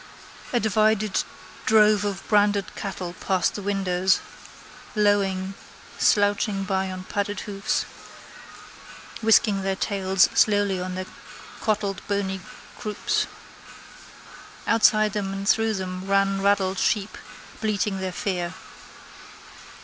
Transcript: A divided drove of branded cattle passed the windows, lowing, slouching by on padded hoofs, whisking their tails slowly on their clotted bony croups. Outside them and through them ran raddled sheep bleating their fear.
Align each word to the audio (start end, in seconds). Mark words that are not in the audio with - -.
A 0.51 0.59
divided 0.59 1.23
drove 1.67 2.03
of 2.03 2.27
branded 2.27 2.75
cattle 2.75 3.13
passed 3.19 3.53
the 3.53 3.61
windows, 3.61 4.19
lowing, 4.95 5.53
slouching 5.99 6.63
by 6.63 6.89
on 6.89 7.03
padded 7.03 7.41
hoofs, 7.41 7.83
whisking 9.21 9.61
their 9.61 9.75
tails 9.75 10.27
slowly 10.33 10.81
on 10.81 10.95
their 10.95 11.05
clotted 11.59 12.01
bony 12.07 12.41
croups. 12.79 13.27
Outside 14.65 15.13
them 15.13 15.33
and 15.33 15.47
through 15.47 15.75
them 15.75 16.07
ran 16.07 16.41
raddled 16.41 16.79
sheep 16.79 17.15
bleating 17.61 17.99
their 17.99 18.11
fear. 18.11 18.55